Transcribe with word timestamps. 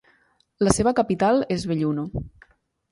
La 0.67 0.73
seva 0.77 0.95
capital 1.01 1.47
és 1.59 1.69
Belluno. 1.75 2.09